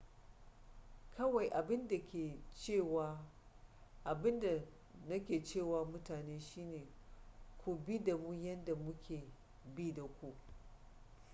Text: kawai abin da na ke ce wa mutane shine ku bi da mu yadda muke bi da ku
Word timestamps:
kawai 1.17 1.47
abin 1.51 1.87
da 1.87 1.97
na 5.07 5.25
ke 5.25 5.43
ce 5.43 5.61
wa 5.63 5.83
mutane 5.85 6.39
shine 6.39 6.87
ku 7.63 7.75
bi 7.85 7.99
da 8.03 8.15
mu 8.17 8.33
yadda 8.33 8.75
muke 8.75 9.23
bi 9.75 9.93
da 9.93 10.03
ku 10.03 10.33